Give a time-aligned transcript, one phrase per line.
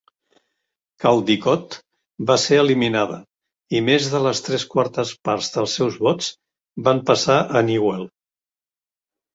[1.03, 1.75] Caldicott
[2.31, 3.19] va ser eliminada,
[3.81, 6.35] i més de les tres quartes parts dels seus vots
[6.91, 8.13] van passar a Newell.